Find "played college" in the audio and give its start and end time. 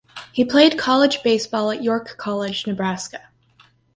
0.43-1.21